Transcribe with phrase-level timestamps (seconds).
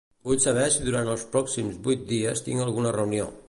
[0.27, 3.33] Vull saber si durant els pròxims vuit dies tinc alguna reunió.